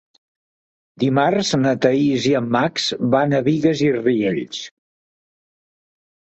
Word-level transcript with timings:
Dimarts 1.03 1.51
na 1.65 1.73
Thaís 1.83 2.25
i 2.31 2.33
en 2.41 2.49
Max 2.57 2.89
van 3.17 3.37
a 3.37 3.45
Bigues 3.51 3.87
i 3.91 3.93
Riells. 4.01 4.67